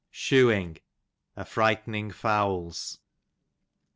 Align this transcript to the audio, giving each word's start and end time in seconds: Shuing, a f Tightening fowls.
Shuing, 0.09 0.79
a 1.37 1.41
f 1.41 1.53
Tightening 1.53 2.09
fowls. 2.09 2.97